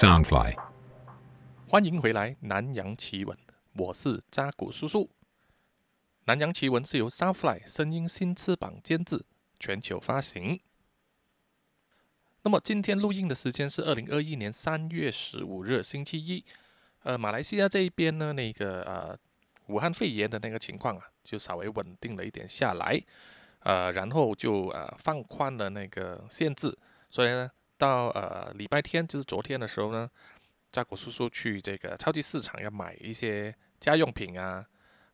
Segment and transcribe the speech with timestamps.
[0.00, 0.56] Soundfly，
[1.68, 3.36] 欢迎回来《南洋奇闻》，
[3.74, 5.04] 我是扎古叔叔。
[6.24, 9.26] 《南洋奇闻》是由 Soundfly 声音新翅膀监制，
[9.58, 10.58] 全球发行。
[12.40, 16.42] 那么今天录音的时间是二零二一年三月十五日星期一。
[17.02, 19.18] 呃，马来西亚这一边呢，那个呃，
[19.66, 22.98] 武汉肺炎的那个情况啊，就稍微稳定了一点下来。
[23.58, 26.74] 呃，然后就呃放宽了那个限制，
[27.10, 30.08] 所以呢，到呃礼拜天，就是昨天的时候呢，
[30.70, 34.62] 扎古叔叔去这个超级市场要买一些家用品啊、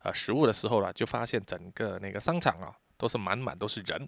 [0.03, 4.07] 呃食物的时候呢，就发现整个那个商场啊都是满满都是人，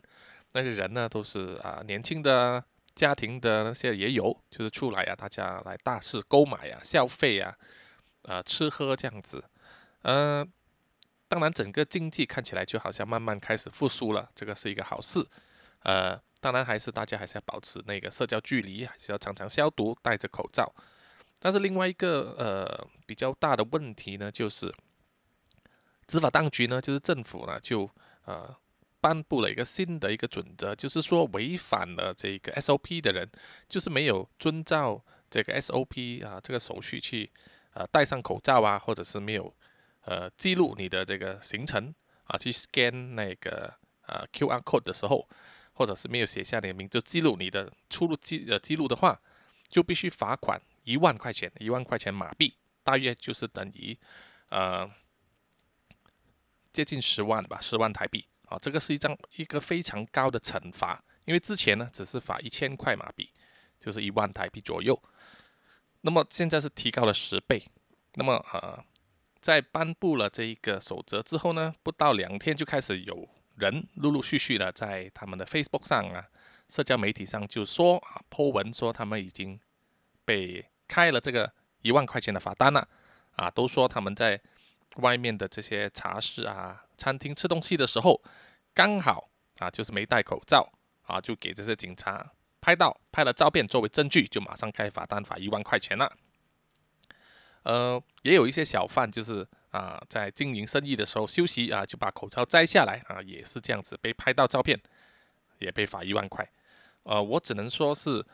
[0.51, 2.61] 那些人呢都是啊年轻的
[2.93, 7.55] 家庭的那些也有，就是出来啊，大家来大肆购买啊、消费啊、
[8.23, 9.41] 呃吃喝这样子，
[10.01, 10.45] 呃。
[11.31, 15.23] 当然，整个经济看起来就好像慢慢开始复苏了，这个是一个好事。
[15.83, 20.73] 呃，当然还是大家还是要保持那个社交距离，还是要常常消毒，戴着口罩。
[21.39, 24.73] 但是另外一个呃比较大的问题呢，就是
[26.08, 27.89] 执法当局呢，就是政府呢，就
[28.25, 28.55] 呃
[29.00, 33.30] 颁布了一个新的一个准则，就是说违反了这个 SOP 的人，
[33.67, 37.31] 就是没有遵照这个 SOP 啊这个手续去
[37.73, 39.53] 呃戴上口罩啊，或者是没有。
[40.06, 43.72] 呃，记录你的这个行程啊，去 scan 那个
[44.08, 45.28] 呃 QR code 的时候，
[45.80, 49.17] 或者是没有写下你的名字，记录你的出入记呃记录的话，
[49.69, 53.97] 就必须罚款一万块钱，一万块钱马币，大约就是等于
[54.50, 54.85] 呃
[56.73, 63.31] 接近十万吧，十万台币啊，这个是一张一个非常高的惩罚，因为之前呢只是罚一千块马币，
[63.80, 65.02] 就是一万台币左右，
[66.02, 67.63] 那么现在是提高了十倍，
[68.16, 68.83] 那么呃。
[69.41, 73.25] 在颁布了这一个守则之后呢，不到两天就开始有
[73.59, 76.27] 人陆陆续续的在他们的 Facebook 上啊，
[76.67, 79.59] 社交媒体上就说啊，po 文说他们已经
[80.25, 81.51] 被开了这个
[81.81, 82.88] 一万块钱的罚单了
[83.35, 84.39] 啊，都说他们在
[84.95, 88.22] 外面的这些茶室啊、餐厅吃东西的时候，
[88.73, 89.29] 刚好
[89.59, 90.72] 啊就是没戴口罩
[91.03, 96.11] 啊，就给这些警察拍到拍了照片作为证据，就马上开罚单罚一万块钱了。
[97.63, 104.80] 呃，也有一些小贩，就是啊，在经营生意的时候休息啊，就把口罩摘下来啊，也是这样子被拍到照片，
[105.59, 106.50] 也被罚一万块。
[107.03, 108.25] 呃，我只能说是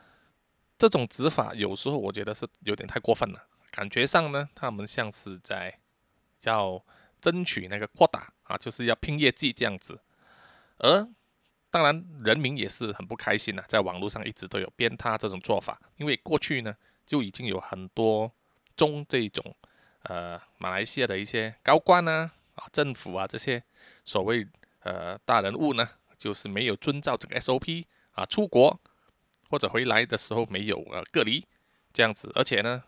[0.78, 5.78] 这种执法，有时候我觉得是有点太过分了，感觉上呢，他们像是在
[6.42, 6.82] 要
[7.20, 10.00] 争取那个扩大啊，就是要拼业绩这样子。
[10.78, 11.08] 而
[11.70, 18.32] 当然，人民也是很不开心的，在网络上一直都有鞭挞这种做法，因为过去呢就已经有很多。
[18.76, 19.56] 中这种
[20.08, 23.62] 呃马来西亚的一些高官呢啊政府啊这些
[24.04, 24.46] 所谓
[24.80, 28.80] 呃大人物呢，就是没有遵照这个 SOP 啊出国
[29.48, 31.44] 或者回来的时候没有呃隔离
[31.92, 32.82] 这样子，而且呢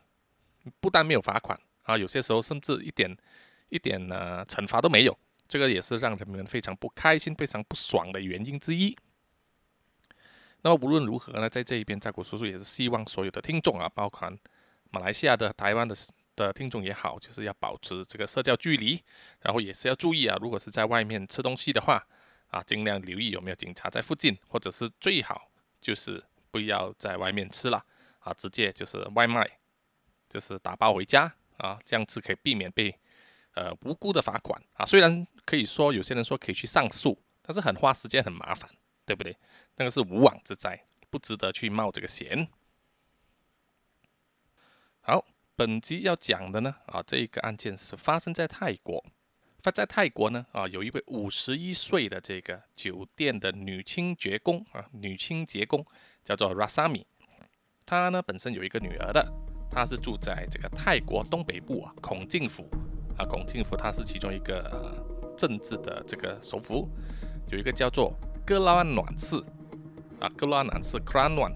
[0.80, 3.16] 不但没有罚款啊，有些时候甚至一点
[3.68, 8.96] 一点呢惩罚都没有，这个也是让人们非常不开心、非常不爽的原因之一。
[10.62, 14.30] 那么无论如何呢，在这一边，在国叔叔也是希望所有的听众啊，包括。
[14.90, 15.94] 马来西亚的、台湾的
[16.38, 19.02] 的听众也好，就是要保持这个社交距离，
[19.40, 20.38] 然后也是要注意啊。
[20.40, 22.06] 如果是在外面吃东西的话，
[22.46, 25.50] 啊，尽量留意有没有警察在附近，或者是最好
[25.80, 27.84] 就是不要在外面吃了
[28.20, 29.58] 啊，直接就是外卖，
[30.28, 32.96] 就是打包回家啊，这样子可以避免被
[33.54, 34.86] 呃无辜的罚款啊。
[34.86, 38.70] 虽然可以说有些人说可以去上诉，但是很花时间、很麻烦，
[39.04, 39.36] 对不对？
[39.76, 42.48] 那个是无妄之灾，不值得去冒这个险。
[45.00, 45.24] 好，
[45.58, 49.04] 本集要讲的呢，啊，这一个案件是发生在泰国。
[49.60, 55.84] 发在泰国呢，啊，有一位五十一岁的这个酒店的女清洁工啊，女清洁工
[56.22, 57.04] 叫做 Rasami。
[57.84, 59.28] 她呢本身有一个女儿的，
[59.68, 62.70] 她是住在这个泰国东北部啊，孔敬府
[63.18, 65.04] 啊，孔敬府它是其中一个
[65.36, 66.88] 政治的这个首府，
[67.50, 69.44] 有一个叫做格拉万暖寺
[70.20, 71.52] 啊，格拉暖寺 Kran Wan。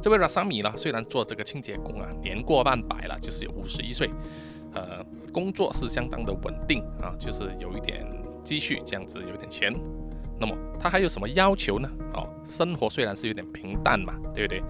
[0.00, 4.08] 这位拉萨米呢，虽然做这个清洁工啊，年过半百了，就是有五十一岁，
[4.72, 8.06] 呃，工作是相当的稳定啊，就是有一点
[8.42, 9.74] 积蓄这样子，有点钱。
[10.38, 11.86] 那么他还有什么要求呢？
[12.14, 14.62] 哦，生活虽然是有点平淡嘛，对不对？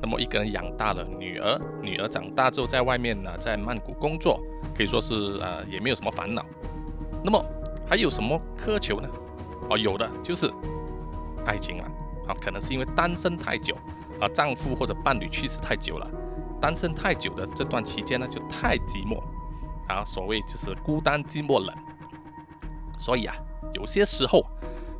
[0.00, 4.40] 那么一个人养大了女儿，女儿长大之后在外面呢，在曼谷工作，
[4.74, 6.42] 可以说是呃也没有什么烦恼。
[7.22, 7.44] 那么
[7.86, 9.08] 还有什么苛求呢？
[9.68, 10.50] 哦，有的就是
[11.44, 11.90] 爱情啊，
[12.28, 13.76] 啊，可能是因为单身太久。
[14.20, 16.10] 啊，丈夫或者伴侣去世太久了，
[16.60, 19.20] 单身太久的这段期间呢，就太寂寞，
[19.86, 21.74] 啊，所谓就是孤单寂寞冷，
[22.98, 23.36] 所以啊，
[23.74, 24.44] 有些时候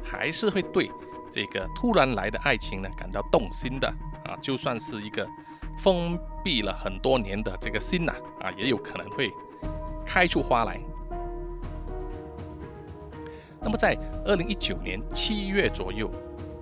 [0.02, 0.90] 还是会对
[1.30, 3.88] 这个突然来的爱情呢感到动心的，
[4.24, 5.28] 啊，就算是一个
[5.76, 9.32] 封闭了很多年的这个心呐，啊，也有可能会
[10.06, 10.80] 开出花来。
[13.60, 16.08] 那么在二零一九年七月左右，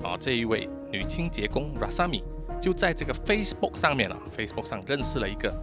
[0.03, 2.23] 啊，这一位女清洁工 Rasami
[2.61, 5.55] 就在这个 Facebook 上面啊，Facebook 上认识了一个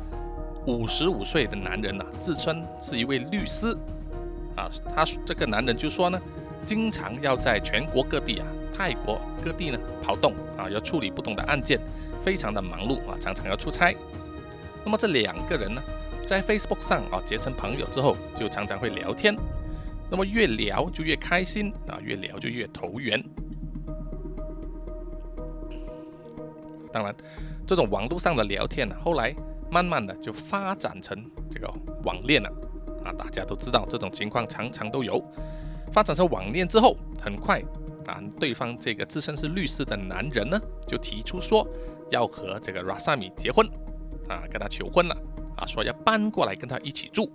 [0.66, 3.76] 五十五岁的男人呐，自称是一位律师，
[4.56, 6.20] 啊，他这个男人就说呢，
[6.64, 11.80] 经常要在全国各地啊，泰国各地呢跑动啊，要处理不同的案件，
[12.24, 13.96] 非常的忙碌啊，常常要出差。
[14.86, 15.82] 那么这两个人呢，
[16.26, 19.36] 在 Facebook 上啊结成朋友之后，就常常会聊天。
[20.10, 23.22] 那么越聊就越开心啊，越聊就越投缘。
[26.94, 27.14] 当然，
[27.68, 29.36] 这种网络上的聊天呢，后来
[29.72, 31.18] 慢慢的就发展成
[31.50, 31.68] 这个
[32.04, 32.50] 网恋了
[33.04, 33.12] 啊。
[33.12, 35.22] 大家都知道这种情况常常都有。
[35.92, 37.62] 发展成网恋之后，很快
[38.06, 41.68] 啊，对方这个自称是律师的男人呢，就提出说
[42.12, 43.68] 要和这个 Rasami 结婚
[44.30, 45.18] 啊，跟他求婚了
[45.58, 47.30] 啊，说要搬过来跟他一起住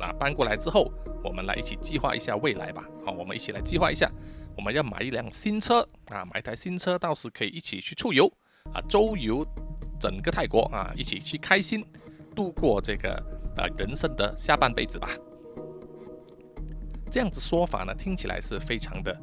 [0.00, 0.10] 啊。
[0.18, 0.90] 搬过来之后。
[1.24, 2.84] 我们来一起计划一下未来吧。
[3.06, 4.10] 好，我们一起来计划一下，
[4.56, 8.28] 我们要买一辆新车啊，买一台新车，到时可以一起去出游
[8.72, 9.44] 啊，周游
[9.98, 11.84] 整个泰国啊，一起去开心
[12.34, 13.22] 度过这个
[13.56, 15.08] 呃人生的下半辈子吧。
[17.10, 19.22] 这样子说法呢，听起来是非常的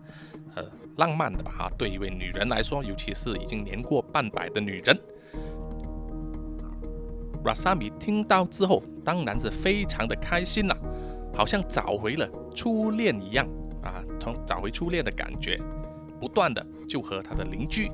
[0.55, 0.63] 呃
[0.97, 1.51] 浪漫的吧？
[1.57, 4.99] 哈，对一位女人来说，尤其是已经年过半百的女人
[7.43, 10.77] ，Rasami 听到之后，当然是非常的开心了。
[11.33, 13.47] 好像找回了初恋一样
[13.81, 15.59] 啊，同找回初恋的感觉，
[16.19, 17.87] 不断的就和他的邻居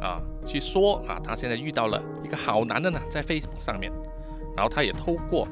[0.00, 3.92] 啊去说啊，他现在遇到了一个好男人呢，在 Facebook 上面，
[4.56, 5.46] 然后他也透过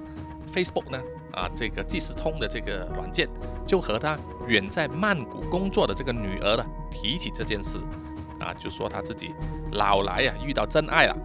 [0.52, 0.98] Facebook 呢
[1.32, 3.28] 啊这个即时通的这个软件，
[3.66, 7.78] 就和他远在曼谷工作的这个女儿呢提起这件事
[8.40, 9.34] 啊，就说他自己
[9.72, 11.16] 老来呀遇到真爱了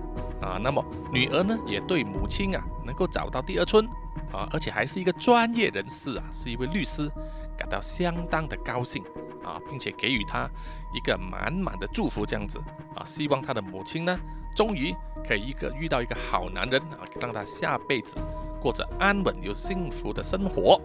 [0.42, 3.88] 啊，那么女儿呢也对母亲啊能够找到第二春。
[4.34, 7.10] 啊，而且还是一个专业人士啊，是一位律师，
[7.58, 9.04] 感到相当的高兴
[9.44, 10.50] 啊，并且给予他
[10.94, 12.60] 一个满满的祝福，这样子
[12.96, 14.18] 啊，希望他的母亲呢，
[14.56, 14.96] 终于
[15.28, 18.18] 可以一个遇到一个好男人啊，让他下辈子
[18.60, 20.82] 过着安稳又幸福的生活。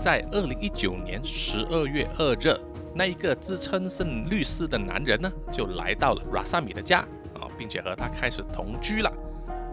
[0.00, 2.58] 在二零一九年十二月二日，
[2.94, 7.00] 那一个自称是律师的男人呢，就来到了 Rasami 的家
[7.34, 9.12] 啊，并且和他开始同居了。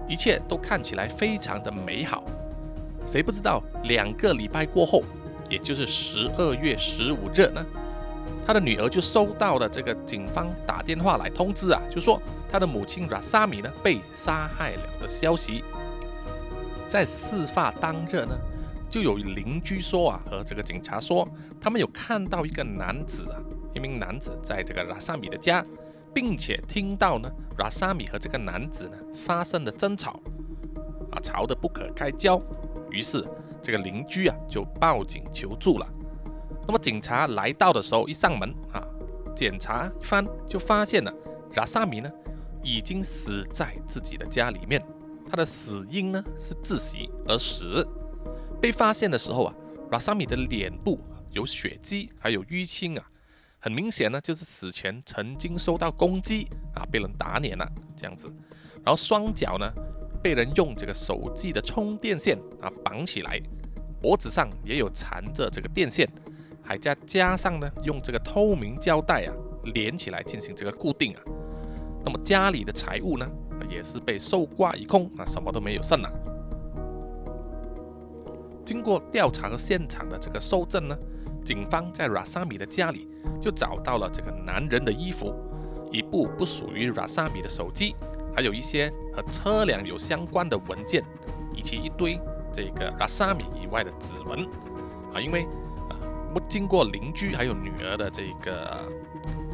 [0.08, 2.24] 一切都看起来非常的美好，
[3.06, 5.04] 谁不知道两个礼拜过后，
[5.52, 7.64] 也就是十二月十五日呢，
[8.48, 12.20] 他的女儿就收到了这个警方打电话来通知啊，就说
[12.50, 15.64] 他的母亲 Rasami 呢被杀害了的消息。
[16.88, 18.36] 在事发当日呢，
[18.90, 21.28] 就有邻居说啊，和这个警察说，
[21.60, 23.38] 他们有看到一个男子啊，
[23.76, 25.64] 一名男子在这个 Rasami 的家。
[26.14, 30.20] 并且听到呢，Rasami 和这个男子呢发生了争吵，
[31.10, 32.38] 啊，吵得不可开交。
[32.90, 33.26] 于是
[33.62, 35.88] 这个邻居啊就报警求助了。
[36.68, 38.84] 那么警察来到的时候，一上门啊，
[39.36, 41.14] 检查一番就发现了
[41.56, 42.12] 拉萨米呢
[42.64, 44.82] 已经死在自己的家里面，
[45.30, 47.88] 他的死因呢是窒息而死。
[48.62, 49.54] 被发现的时候啊
[49.90, 51.00] 拉萨米的脸部
[51.32, 53.08] 有血迹，还有淤青啊。
[53.64, 58.28] 很明显呢，就是死前曾经受到攻击啊，被人打脸了这样子，
[58.84, 59.72] 然后双脚呢
[60.22, 63.42] 被人用这个手机的充电线啊绑起来，
[64.02, 66.08] 脖子上也有缠着这个电线，
[66.62, 69.34] 还加加上呢用这个透明胶带啊
[69.74, 71.22] 连起来进行这个固定啊。
[72.06, 73.30] 那么家里的财物呢
[73.70, 76.12] 也是被搜刮一空啊，什么都没有剩了。
[78.66, 80.98] 经过调查和现场的这个搜证呢。
[81.44, 83.08] 警方在 Rasami 的家里
[83.42, 85.34] 就找到了这个男人的衣服，
[85.92, 87.96] 一部不属于 Rasami 的手机，
[88.36, 91.04] 还有一些和车辆有相关的文件，
[91.54, 92.20] 以及一堆
[92.52, 94.48] 这个 Rasami 以外的指纹。
[95.14, 95.44] 啊，因为
[95.90, 96.00] 啊，
[96.34, 98.90] 不经过邻居还有女儿的这个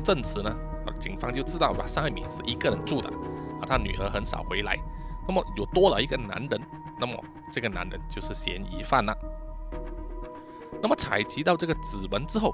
[0.03, 0.49] 证词呢，
[0.85, 3.09] 啊，警方就知道 Rasami 是一个人住的，
[3.59, 4.77] 啊，他女儿很少回来，
[5.27, 6.61] 那么有多了一个男人，
[6.99, 7.13] 那么
[7.51, 9.17] 这个男人就是嫌疑犯了。
[10.79, 12.53] 那么采集到这个指纹之后，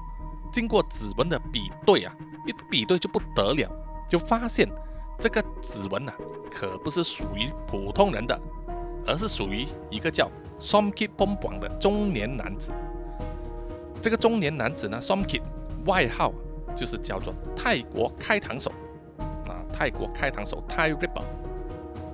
[0.50, 2.16] 经过指纹的比对啊，
[2.46, 3.70] 一比对就不得了，
[4.08, 4.66] 就发现
[5.18, 6.14] 这个指纹啊，
[6.50, 8.38] 可不是属于普通人的，
[9.06, 10.30] 而是属于一个叫
[10.60, 12.72] Somkit Pompong 的中年男子。
[14.02, 15.42] 这个中年男子呢，Somkit
[15.86, 16.32] 外号
[16.76, 18.70] 就是叫做泰国开膛手
[19.48, 21.22] 啊，泰国开膛手 Thai Ripper，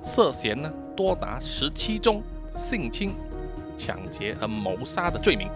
[0.01, 3.13] 涉嫌呢多达十七宗性侵、
[3.75, 5.49] 抢劫和谋杀的罪名。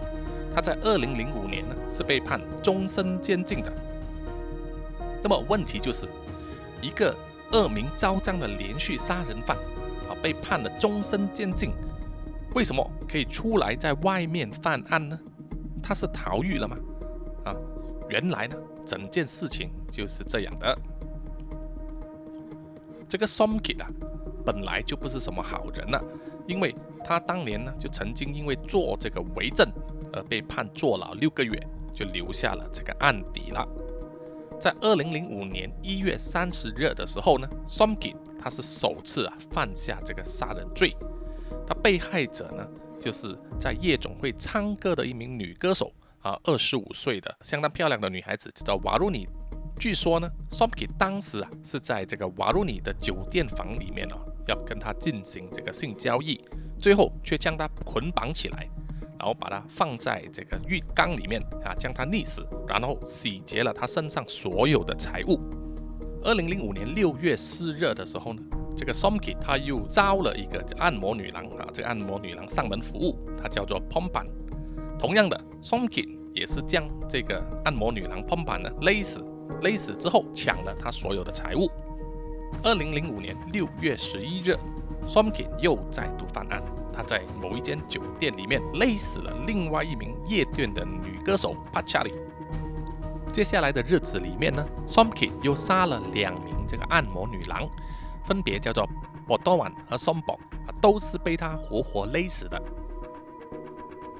[0.54, 3.72] 他在二零零五年呢是被判终身监禁的。
[5.22, 6.06] 那么问题就是，
[6.80, 7.14] 一个
[7.52, 9.56] 恶名昭彰的连续杀人犯
[10.08, 11.70] 啊，被判了终身监禁。
[12.54, 15.18] 为什么可以出来在外面犯案呢？
[15.82, 16.76] 他是逃狱了吗？
[17.44, 17.54] 啊，
[18.08, 20.78] 原来呢，整件事情就是这样的。
[23.08, 23.88] 这个 Somkit 啊，
[24.44, 26.00] 本来就不是什么好人呐，
[26.46, 26.74] 因为
[27.04, 29.70] 他当年呢，就曾经因为做这个伪证
[30.12, 31.56] 而被判坐牢六个月，
[31.92, 33.68] 就留下了这个案底了。
[34.58, 40.96] 在二零零五年一月三十日的时候呢，Somki 他是首次啊犯下这个杀人罪。
[41.66, 42.66] 他被害者呢，
[42.98, 49.28] 就是在夜总会唱歌的一名女歌手啊，二十五岁的相当漂亮的女孩子，叫瓦鲁尼。
[49.78, 56.40] 据说呢，Somki 当时啊是在这个瓦鲁尼的酒店房里面哦，要跟她进行这个性交易，
[56.78, 58.66] 最后却将她捆绑起来，
[59.18, 65.40] 然后把它放在这个浴缸里面啊，将它溺死，然后洗劫了他身上所有的财物。
[66.22, 68.42] 二零零五年六月四日的时候呢。
[68.78, 74.26] 这个 Somki 他又招了一个按摩女郎啊，这个按摩女郎上门服务，她叫做 Pompan。
[74.98, 79.24] 同样的 Somki 也是将这个按摩女郎 Pompan 呢勒死，
[79.62, 81.70] 勒死之后抢了她所有的财物。
[82.62, 84.54] 二零零五年六月十一日
[85.06, 86.62] Somki 又再度犯案，
[86.96, 92.14] 他在某一间酒店里面勒死了另外一名夜店的女歌手帕恰里。
[93.30, 97.68] 接下来的日子里面呢，SOMKI 又杀了两名这个按摩女郎。
[98.24, 98.84] 分别叫做
[99.24, 100.32] b o d o w a n 和松博
[100.66, 102.60] 啊，都是被他活活勒死的。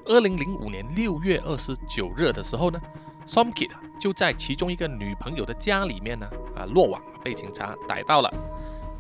[0.05, 2.81] 二零零五年六月二十九日的时候呢
[3.27, 8.33] ，Somkit 就在其中一个女朋友的家里面呢啊落网，被警察逮到了。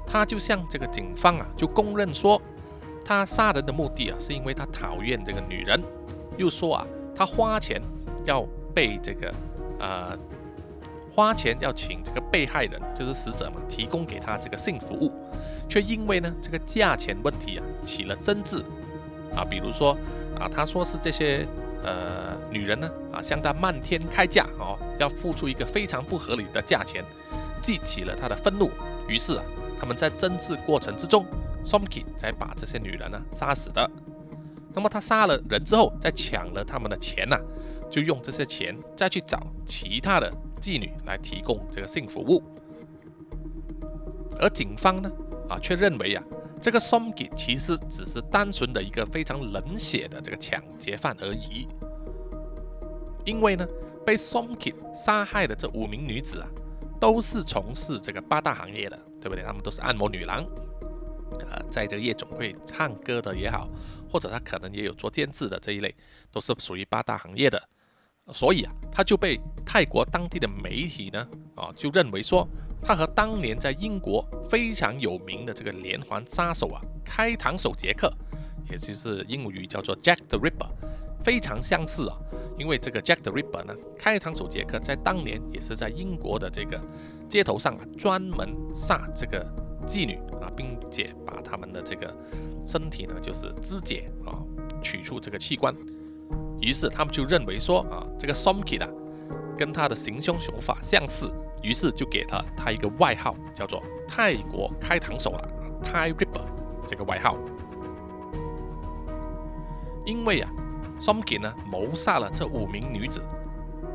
[0.05, 2.43] 他就向这个警方啊就供认说，
[3.07, 5.81] 他杀人的目的啊是因为他讨厌这个女人，
[6.37, 7.81] 又说啊他花钱
[8.25, 8.45] 要
[8.75, 9.33] 被这个
[9.79, 10.19] 呃。
[11.15, 15.11] 花钱要请这个被害人，就是死者嘛，提供给他这个性服务，
[15.67, 18.63] 却因为呢这个价钱问题啊起了争执
[19.35, 19.97] 啊，比如说
[20.39, 21.49] 啊他说是这些
[21.83, 27.03] 呃女人呢啊向他漫天开价哦，要付出一个非常不合理的价钱，
[27.63, 28.71] 激起了他的愤怒，
[29.09, 29.43] 于是啊
[29.81, 31.25] 他们在争执过程之中
[31.67, 33.91] Somki 才把这些女人呢杀死的。
[34.73, 37.37] 那么他杀了人之后，再抢了他们的钱呐，
[37.91, 40.33] 就用这些钱再去找其他的。
[40.59, 42.43] 妓女来提供这个性服务，
[44.41, 45.13] 而警方呢，
[45.51, 46.25] 啊，却认为啊，
[46.61, 51.69] 这个 Somki 其实只是单纯的一个非常冷血的这个抢劫犯而已。
[53.25, 53.69] 因为呢，
[54.05, 56.49] 被 Somki 杀害的这五名女子啊，
[56.99, 59.45] 都是从事这个八大行业的，对不对？
[59.45, 60.45] 她们都是按摩女郎，
[61.41, 63.69] 呃，在这个夜总会唱歌的也好，
[64.11, 65.95] 或者他可能也有做监制的这一类，
[66.31, 67.63] 都是属于八大行业的。
[68.33, 72.47] 所以啊，他就被泰国当地的媒体呢，啊，就认为说
[72.83, 78.13] 他和当年在英国非常有名的这个连环杀手啊，开膛手杰克，
[78.69, 80.69] 也就是英语叫做 Jack the Ripper，
[81.23, 82.19] 非常相似啊。
[82.59, 86.81] 因为这个 Jack the Ripper 呢，开膛手杰克在当年也是在英国的这个
[87.29, 89.47] 街头上啊，专门杀这个
[89.87, 92.15] 妓女啊，并且把他们的这个
[92.65, 94.37] 身体呢，就是肢解啊，
[94.83, 95.75] 取出这个器官。
[96.61, 98.89] 于是他们就认为说啊，这个 Somkit 啊，
[99.57, 101.31] 跟他的行凶手法相似，
[101.63, 105.49] 于是就给了他一个外号，叫做“泰国开膛手”了
[105.83, 106.45] ，Thai Ripper
[106.87, 107.37] 这个外号。
[110.07, 110.51] 因为啊
[110.99, 113.21] ，Somki 呢谋杀了这五名女子，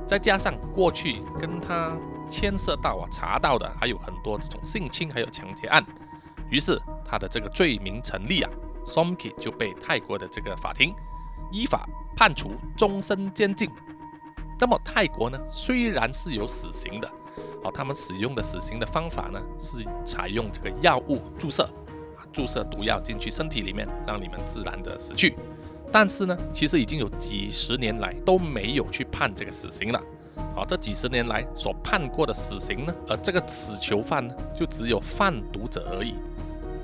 [0.06, 1.98] 再加上过去跟他
[2.32, 5.86] 牵涉到啊查到的还有很多这种性侵还有抢劫案，
[6.50, 8.50] 于是他的这个罪名成立啊
[8.86, 10.96] ，Somki 就被泰国的这个法庭
[11.52, 11.86] 依法。
[12.14, 13.70] 判处终身监禁。
[14.60, 15.40] 那么泰国呢？
[15.48, 17.12] 虽然是有死刑的，
[17.64, 21.64] 哦，他们使用的死刑的方法呢是采用这个药物注射，
[22.16, 25.36] 啊，注射毒药进去身体里面，让你们自然的死去。
[25.92, 30.04] 但是呢，其实已经有几十年来都没有去判这个死刑了。
[30.54, 36.16] 好，这几十年来所判过的死刑呢，而这个死囚犯呢，就只有贩毒者而已。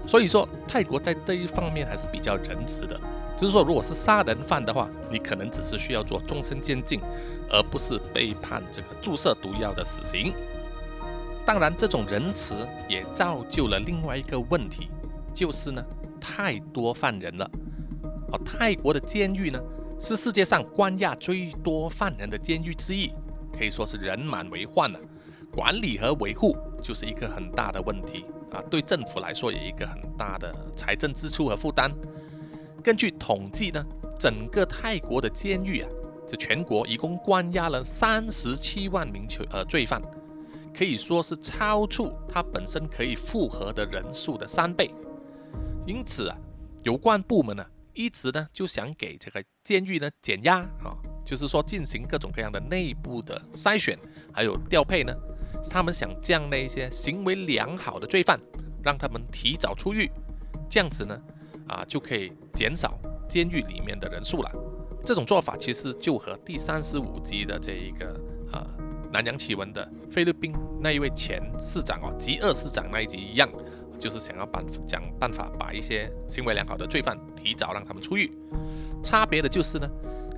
[0.06, 2.98] 所以说，泰国在这一方面还是比较仁慈的。
[3.38, 7.00] 就是说，如果是杀人犯的话，你可能只是需要做终身监禁，
[7.52, 10.34] 而不是被判这个注射毒药的死刑。
[11.46, 12.56] 当然，这种仁慈
[12.88, 14.90] 也造就了另外一个问题，
[15.34, 15.84] 就是呢，
[16.20, 17.48] 太多犯人了。
[18.32, 19.62] 而泰国的监狱呢，
[20.00, 23.14] 是世界上关押最多犯人的监狱之一，
[23.58, 25.00] 可以说是人满为患了。
[25.52, 31.92] 管理和维护就是一个很大的问题啊，对政府来说也一个很大的财政支出和负担。
[32.84, 33.84] 根据统计呢，
[34.20, 35.90] 整个泰国的监狱啊，
[36.28, 40.02] 这全国一共关押了三十七万名囚呃罪犯，
[40.78, 44.92] 可以说是超出它本身可以负荷的人数的三倍。
[45.88, 46.38] 因此啊，
[46.84, 47.66] 有关部门呢
[47.98, 53.98] 一直呢就想给这个监狱呢减压啊，就是说进行各种各样的内部的筛选，
[54.32, 55.12] 还有调配呢。
[55.72, 58.40] 他们想将那一些行为良好的罪犯，
[58.84, 60.12] 让他们提早出狱，
[60.70, 61.20] 这样子呢，
[61.68, 64.52] 啊就可以减少监狱里面的人数了。
[65.04, 68.14] 这种做法其实就和第三十五集的这一个
[68.52, 68.68] 啊
[69.12, 73.50] 南洋奇闻的菲律宾那一位前市长哦，极恶市长那一集一样。
[73.98, 78.32] 就是想要办想办法把一些行为良好的罪犯提早让他们出狱，
[79.04, 79.90] 差别的就是呢，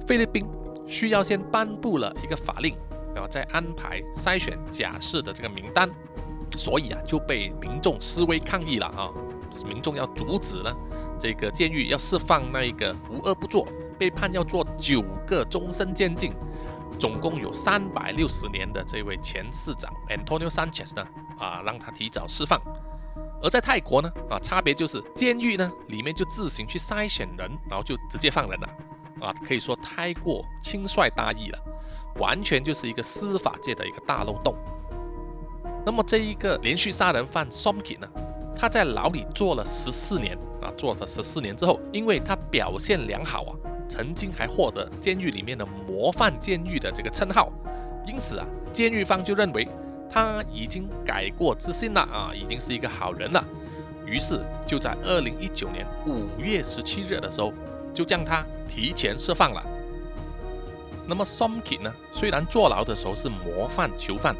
[0.08, 0.46] 菲律宾
[0.88, 2.76] 需要先颁布了一个法令，
[3.14, 5.90] 然后再安排筛选假释的这个名单，
[6.56, 9.12] 所以啊就被民众示威抗议了啊，
[9.68, 10.76] 民众要阻止呢
[11.20, 16.32] 这个监狱要释放那一个无恶不作被判要做九个终身监禁，
[16.98, 21.06] 总共有三百六十年的这位前市长 Antonio Sanchez 呢
[21.38, 22.60] 啊让他提早释放。
[23.42, 28.68] 而在泰国呢，啊，差别就是监狱呢里面就自行去筛选人，然后就直接放人了，
[29.22, 31.60] 啊，可以说太过轻率大意了，
[32.18, 34.54] 完全就是一个司法界的一个大漏洞。
[35.86, 38.08] 那么这一个连续杀人犯 Somki 呢，
[38.54, 43.56] 他在牢里坐了十四年，啊，坐了十四年之后，因为他表现良好啊，
[43.88, 47.50] 曾经还获得监狱里面的模范监狱的这个称号，
[48.06, 49.66] 因此啊，监狱方就认为。
[50.10, 53.44] 他已经改过自新了啊，已经是一个好人了。
[54.06, 57.54] 于是就在二零一九年五月十七日的时候，
[57.94, 59.64] 就将他提前释放了。
[61.06, 61.94] 那么 Somki 呢？
[62.12, 64.36] 虽然坐牢的时候是模范囚犯，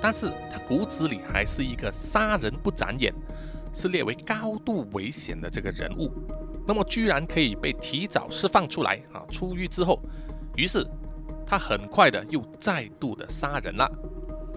[0.00, 3.12] 但是他骨子里还是一个杀人不眨眼，
[3.72, 6.12] 是列为高度危险的这个人物。
[6.66, 9.22] 那么居然可以被提早释放出来啊！
[9.30, 10.00] 出狱之后，
[10.56, 10.86] 于是
[11.44, 13.90] 他很快的又再度的杀人了。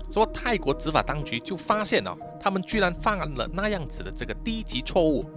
[0.09, 5.29] 说泰国执法当局就发现了，他们居然犯了那样子的这个低级错误，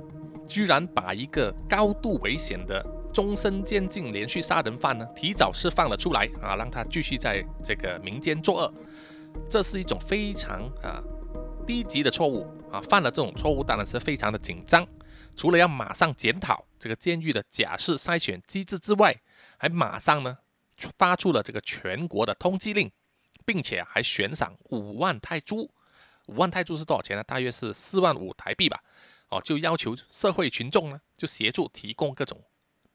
[0.47, 8.75] 居然把一个高度危险的终身监禁连续杀人犯呢提早释放了出来啊，让他继续在这个民间作恶，
[9.51, 11.03] 这是一种非常啊
[11.67, 14.87] 低级的错误啊，犯了这种错误当然是非常的紧张，
[15.35, 19.17] 除了要马上检讨这个监狱的假释筛选机制之外，
[19.57, 20.39] 还马上呢
[20.97, 22.91] 发出了这个全国的通缉令。
[23.49, 25.71] 并且还悬赏五万泰铢，
[26.27, 27.25] 五万泰铢是多少钱呢？
[27.25, 28.85] 大约是四万五台币吧。
[29.31, 32.45] 哦，就要求社会群众呢，就协助提供各种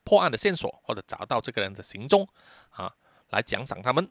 [0.04, 2.28] 破案的线索，或者找到这个人的行踪
[2.70, 2.94] 啊，
[3.30, 4.08] 来奖赏他们。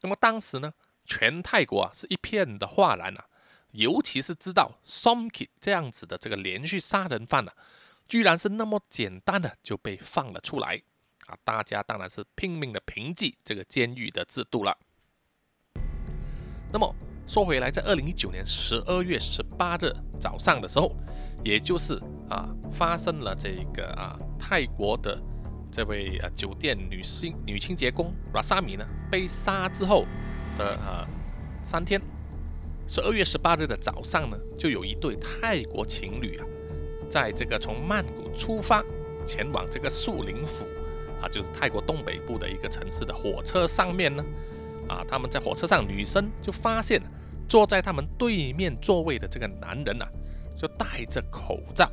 [0.00, 3.24] 那么当时呢，全泰国啊是一片的哗然啊，
[3.70, 7.54] 尤其是知道 Somki 这样子的这个连续杀人犯啊，
[8.08, 10.82] 居然是那么简单的就被放了出来
[11.26, 14.76] 啊，大家当然是拼命的评记这个监狱的制度了。
[16.72, 16.94] 那么
[17.26, 20.94] 说回来，在二零一九年十二月十八日早上的时候，
[21.42, 21.94] 也就是
[22.28, 25.20] 啊发生了这个啊泰国的
[25.70, 30.04] 这位啊酒店女性女清洁工 Rasami 呢被杀之后
[30.56, 31.06] 的呃
[31.64, 32.00] 三天，
[32.86, 36.46] 十二月十八日的早上呢，就有一对泰国情侣啊，
[37.08, 38.84] 在这个从曼谷出发
[39.26, 40.64] 前往这个树林府
[41.20, 44.24] 啊，就是泰国东北部的一个城市的火车上面呢。
[44.88, 47.02] 啊，他们在火车上，女生就发现
[47.48, 50.08] 坐在他们对面座位的这个男人啊，
[50.56, 51.90] 就戴着口罩。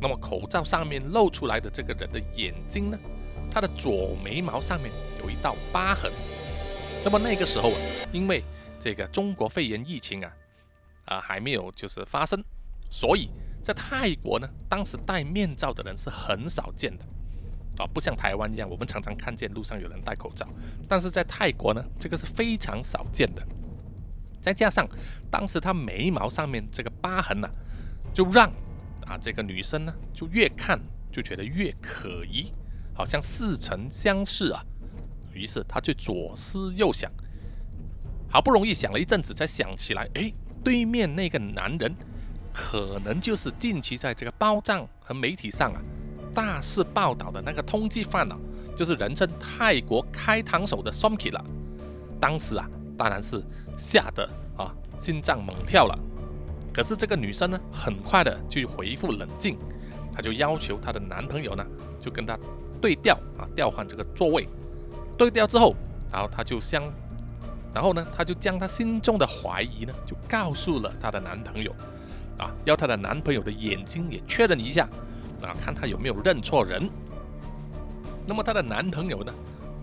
[0.00, 2.98] 那么口罩上面露出来的这个人的眼睛呢，
[3.50, 4.90] 他的左眉毛上面
[5.22, 6.12] 有一道疤痕。
[7.04, 7.78] 那么那个时候啊，
[8.12, 8.42] 因为
[8.78, 10.32] 这个中国肺炎疫情啊，
[11.06, 12.42] 啊还没有就是发生，
[12.90, 13.30] 所以
[13.62, 17.04] 在泰国呢，当时戴面罩的人是很少见的。
[17.78, 20.46] 啊，不像台湾一样，我们常常看见路上有人戴口罩，
[20.88, 23.42] 但是在泰国呢，这个是非常少见的。
[24.40, 24.86] 再加上
[25.30, 27.48] 当时他眉毛上面这个疤痕呢，
[28.12, 28.48] 就让
[29.06, 30.78] 啊这个女生呢就越看
[31.10, 32.52] 就觉得越可疑，
[32.94, 34.62] 好像似曾相识啊。
[35.32, 37.10] 于是他就左思右想，
[38.28, 40.32] 好不容易想了一阵子，才想起来，哎，
[40.62, 41.92] 对面那个男人
[42.52, 45.82] 可能就是近期在这个报章和媒体上啊。
[46.34, 48.36] 大肆报道的那个通缉犯啊，
[48.76, 51.44] 就是人称泰国开膛手的 Somki 了。
[52.20, 53.42] 当时啊，当然是
[53.76, 55.98] 吓得啊心脏猛跳了。
[56.72, 59.56] 可是这个女生呢，很快的就回复冷静，
[60.12, 61.64] 她就要求她的男朋友呢，
[62.00, 62.36] 就跟她
[62.80, 64.48] 对调啊，调换这个座位。
[65.16, 65.76] 对调之后，
[66.10, 66.82] 然后她就相，
[67.72, 71.70] 然后呢，她就将她心中的怀疑呢，就告诉了她的男朋友，
[72.38, 74.88] 啊，要她的男朋友的眼睛也确认一下。
[75.44, 76.88] 啊，看他有没有认错人。
[78.26, 79.32] 那么她的男朋友呢，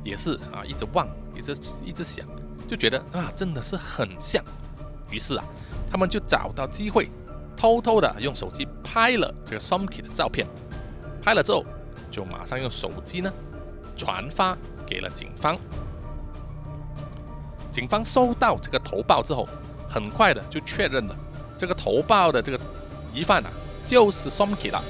[0.04, 1.52] 也是啊，一直望，一直
[1.86, 2.26] 一直想，
[2.68, 4.44] 就觉得啊，真的是很像。
[5.12, 5.44] 于是啊，
[5.92, 7.10] 他们就找到机会，
[7.56, 10.48] 偷偷的用手机拍了这个 Somki 的照片。
[11.22, 11.64] 拍了之后，
[12.10, 13.32] 就马上用手机呢
[13.96, 15.56] 传发给了警方。
[17.72, 19.48] 警方收到这个投报之后，
[19.88, 21.16] 很快的就确认了
[21.58, 22.60] 这个投报的这个
[23.14, 23.50] 疑犯啊
[23.86, 24.84] 就是 Somki 了。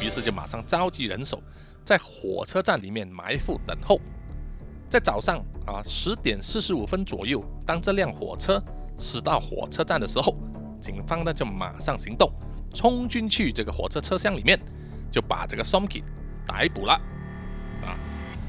[0.00, 1.42] 于是就马上召集人手，
[1.84, 4.00] 在火车站里面埋伏等候。
[4.88, 8.60] 在早上啊十点四十五分左右，当这辆火车
[8.98, 10.34] 驶到火车站的时候，
[10.80, 12.32] 警方呢就马上行动，
[12.74, 14.58] 冲进去这个火车车厢里面，
[15.12, 16.02] 就把这个 Somki
[16.46, 16.94] 逮捕了。
[17.84, 17.94] 啊，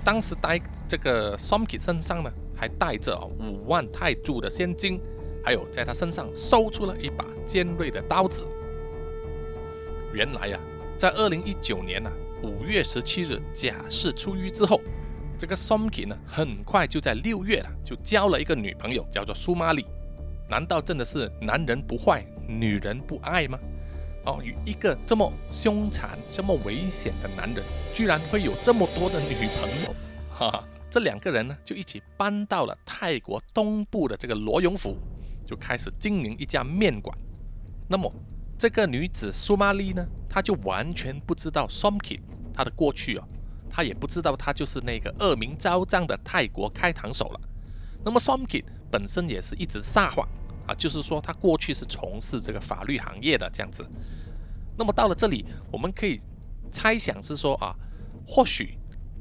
[0.04, 5.00] 当时带这个 Somki 身上呢还带着五万泰铢的现金，
[5.44, 8.48] 还有在他身上搜出了一把尖锐的刀子。
[10.14, 10.60] 原来呀，
[11.02, 12.12] 在二零一九年呢
[12.44, 14.80] 五月十七日假释出狱之后。
[15.36, 19.84] 这个 Somki 呢，很快就在六月了，就交了一个女朋友，叫做苏玛丽。
[20.48, 23.58] 难道真的是男人不坏，女人不爱吗？
[24.28, 29.96] 哦，与一个这么凶残、这么危险的男人，居然会有这么多的女朋友？
[30.30, 34.96] 哈哈，这两个人呢，就一起搬到了泰国东部的这个罗永府，
[35.48, 37.18] 就开始经营一家面馆。
[37.90, 38.14] 那么，
[38.62, 42.20] 这个女子苏玛丽呢，她就完全不知道 Somki
[42.54, 43.28] 她的过去哦。
[43.68, 47.42] 她也不知道，他就是那个恶名昭彰的泰国开膛手了。
[48.06, 50.28] 那么 Somki 本身也是一直撒谎
[50.68, 53.84] 啊，就是说他过去是从事这个法律行业的这样子。
[54.78, 56.22] 那么到了这里，我们可以
[56.72, 57.76] 猜想是说啊，
[58.28, 58.78] 或许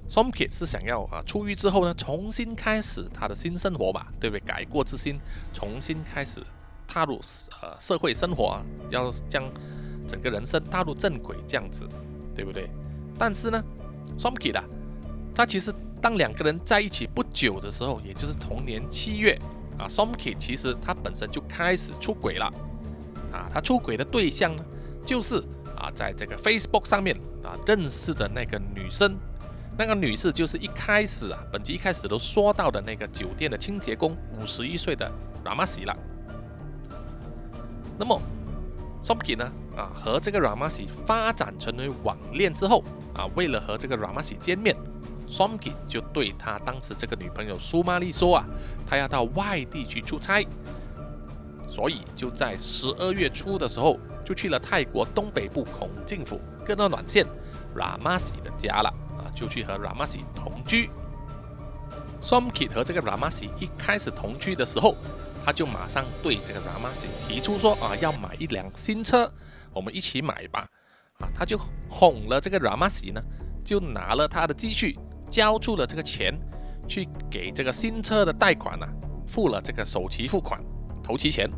[0.07, 4.41] Somki 是想要啊出狱之后呢，重新开始他的新生活吧，对不对？
[4.45, 5.19] 改过自新，
[5.55, 6.45] 重新开始
[6.93, 7.21] 踏入
[7.63, 9.45] 呃社会生活，啊，要将
[10.09, 11.89] 整个人生踏入正轨这样子，
[12.35, 12.69] 对不对？
[13.17, 13.63] 但是呢
[14.19, 14.61] ？Somki 的，
[15.33, 15.73] 他其实
[16.03, 19.39] 当两个人在一起不久的时候，也就是同年七月
[19.79, 22.47] 啊，Somki 其实他本身就开始出轨了
[23.33, 24.65] 啊，他出轨的对象呢，
[25.07, 25.37] 就是
[25.77, 29.17] 啊，在这个 Facebook 上面啊认识的那个女生，
[29.79, 35.09] 那个女士就是一开始啊，本集一开始都说到的那个酒店的清洁工，五十一岁的
[35.45, 35.97] Ramasi 了。
[38.01, 38.21] 那么
[39.03, 42.83] Somki 呢啊，和这个 Ramasi 发展成为网恋之后。
[43.13, 44.75] 啊，为了和这个 Ramasi 见面
[45.27, 48.47] ，Somki 就对他当时这个女朋友苏玛丽说啊，
[48.89, 50.47] 他要到外地去出差，
[51.69, 57.27] 所以就在十二月初的时候，就去了泰国东北部孔敬府跟那暖线
[57.77, 60.89] Ramasi 的家了啊，就去和 Ramasi 同居。
[62.23, 64.95] Somki 和这个 Ramasi 一开始同居的时候，
[65.45, 69.33] 他就马上对这个 Ramasi 提出说啊，要买一辆新车，
[69.73, 70.69] 我们一起买吧。
[71.19, 73.23] 啊，他就哄了这个 Ramasi 呢，
[73.65, 74.99] 就拿了他的积蓄，
[75.29, 76.35] 交出了这个钱，
[76.89, 78.87] 去给这个新车的贷款呢，
[79.27, 80.63] 付了这个首期付款、
[81.03, 81.51] 头期钱，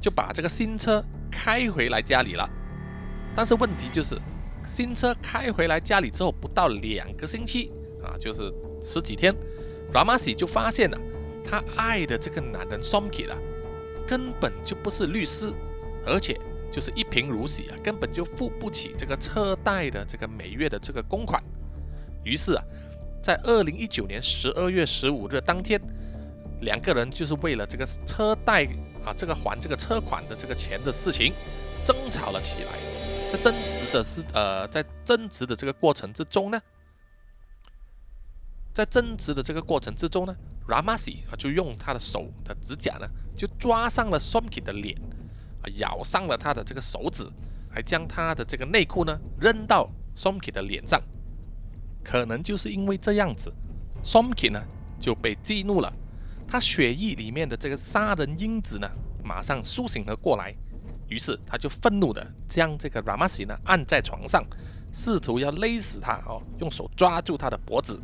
[0.00, 2.48] 就把这个新车开回来家里了。
[3.34, 4.16] 但是问题就是，
[4.64, 7.72] 新车开回来家里之后不到两个星期
[8.02, 9.34] 啊，就是十几天
[9.92, 10.96] ，Ramasi 就发现了
[11.44, 13.36] 他爱的这个男人 Somki 啊，
[14.06, 15.52] 根本就不是律师，
[16.06, 16.40] 而且。
[16.72, 21.40] 就是一贫如洗啊，根本就付不起这个车贷的这个每月的这个公款。
[22.24, 22.64] 于是啊，
[23.22, 25.80] 在二零一九年十二月十五日当天，
[26.62, 28.64] 两个人就是为了这个车贷
[29.04, 31.32] 啊，这个还这个车款的这个钱的事情
[31.84, 32.72] 争吵了起来。
[33.30, 36.60] 在争执的是呃，在争执的这个过程之中呢，
[38.74, 40.36] 在争执的这个过程之中呢
[40.68, 45.00] ，Ramasi 啊就用他的手的指甲呢，就抓上了 Somki 的脸。
[45.62, 47.26] 啊咬伤了他的这个手指，
[47.70, 51.00] 还将他的这个内裤呢扔到 Somki 的脸上，
[52.02, 53.50] 可能就是因为这样子
[54.02, 54.62] ，Somki 呢
[55.00, 55.90] 就被激怒了，
[56.46, 58.86] 他血液里面的这个杀人因子呢
[59.22, 60.54] 马上苏醒了过来，
[61.08, 64.44] 于是他就愤怒的将这个 Ramasi 呢按在床上，
[64.92, 67.98] 试图要勒死他哦，用手抓住他的脖子。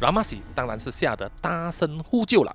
[0.00, 2.54] ，Ramasi 当然是吓得大声呼救了。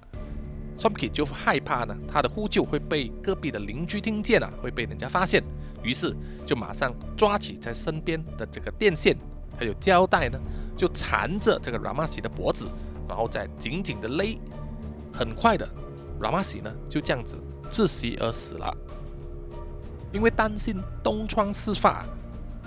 [0.76, 5.44] Somki 就害怕呢，他的呼救会被隔壁的邻居听见啊，会被人家发现，
[5.84, 9.16] 于是就马上抓起在身边的这个电线
[9.56, 10.40] 还有胶带呢，
[10.76, 12.68] 就缠着这个 Ramasi 的脖子，
[13.08, 14.36] 然后再紧紧的勒。
[15.14, 15.70] 很快的
[16.20, 17.38] ，Ramasi 呢就这样子
[17.70, 18.76] 窒息而死了。
[20.12, 22.04] 因为担心东窗事发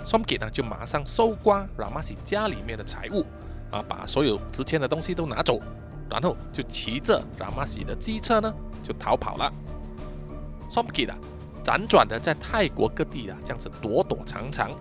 [0.05, 3.25] ，Somki 呢就马上搜刮 Ramasi 家里面的财物
[3.71, 5.61] 啊，把所有值钱的东西都拿走。
[6.09, 9.51] 然后就骑着 Ramasi 的机车呢，就逃跑了。
[10.69, 11.17] Somki 啊，
[11.65, 14.71] 辗转的在泰国各地啊，这样子躲躲藏藏，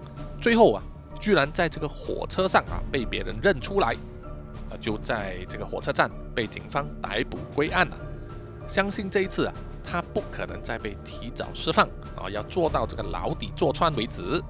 [0.40, 0.82] 最后啊，
[1.18, 3.92] 居然在这个火车上啊，被别人认出来，
[4.70, 7.96] 啊，就在这个火车站被警方逮捕归案了。
[8.68, 14.40] 相信这一次啊，他不可能再被提早释放啊，要做到这个牢底坐穿为止。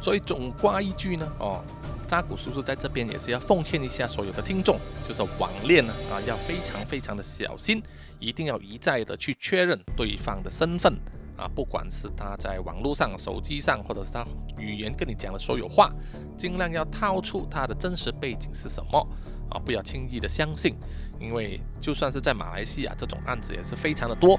[0.00, 1.64] 所以总挂一句呢，哦，
[2.02, 7.82] 扎古叔叔在这边也是要奉劝一下所有的听众，就是网恋呢啊，要非常非常的小心，
[8.18, 10.92] 一定要一再的去确认对方的身份
[11.36, 14.26] 啊，不管是他在网络上、手机上，或者是他
[14.58, 15.92] 语言跟你讲的所有话，
[16.36, 19.08] 尽量要套出他的真实背景是什么
[19.50, 20.74] 啊，不要轻易的相信，
[21.18, 24.34] 因为就算是在马来西亚，这种案子也是非常的多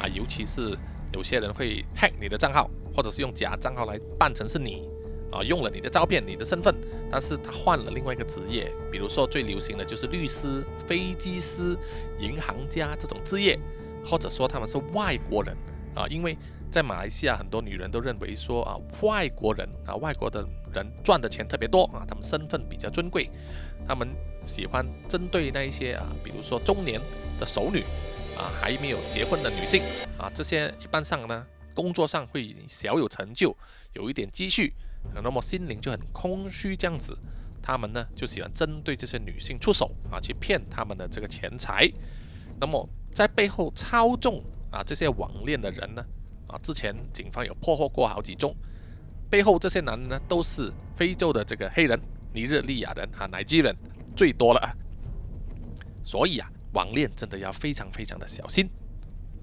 [0.00, 0.76] 啊，尤其是
[1.12, 4.88] 有些人会 hack 你的账号，或者是用假账号来扮成是你。
[5.30, 6.74] 啊，用了你的照片、你的身份，
[7.10, 11.76] 但是他换了另外一个职业，比如说最流行的就是律师、飞机师、
[12.18, 13.58] 银行家这种职业，
[14.04, 15.54] 或者说他们是外国人
[15.94, 16.36] 啊，因为
[16.70, 23.28] 在马来西亚很多女人都认为说啊，外国人啊，外国的人赚的钱特别多啊，他们身份比较尊贵，
[23.86, 24.08] 他们
[24.44, 27.00] 喜欢针对那一些啊，比如说中年
[27.38, 27.82] 的熟女
[28.36, 29.82] 啊，还没有结婚的女性
[30.16, 33.54] 啊，这些一般上呢，工作上会小有成就，
[33.92, 34.72] 有一点积蓄。
[35.22, 37.18] 那么心灵就很空虚，这样子，
[37.60, 41.90] 他们呢就喜欢针对这些女性出手啊，去骗他们的这个钱财。
[42.60, 46.04] 那么在背后操纵啊这些网恋的人呢
[46.46, 48.54] 啊，之前警方有破获过好几宗，
[49.28, 52.00] 背后这些男人呢都是非洲的这个黑人、
[52.32, 53.74] 尼日利亚人啊、乃基人
[54.16, 54.76] 最多了。
[56.04, 58.70] 所以啊，网恋真的要非常非常的小心，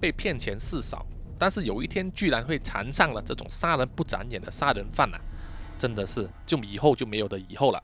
[0.00, 1.06] 被骗钱事少，
[1.38, 5.20] 但是有一天居然会缠上了这种杀人不眨眼的杀人犯啊！
[5.78, 7.82] 真的是，就以后就没有的以后了。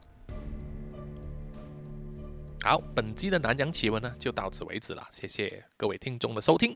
[2.63, 6.73] 好，本期的南洋奇闻呢就到此为止了，谢谢各位听众的收听。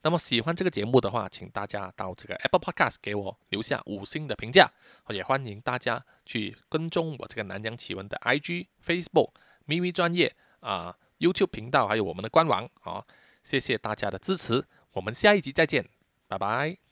[0.00, 4.70] 那么喜欢这个节目的话，请大家到这个 Apple Podcast 给我留下五星的评价，
[5.10, 9.32] 也欢迎大家去跟踪我这个南洋奇闻的 IG、Facebook、
[9.66, 13.04] 咪咪专业啊 YouTube 频道，还有我们的官网啊。
[13.42, 15.86] 谢谢大家的支持，我们下一集再见，
[16.26, 16.86] 拜拜。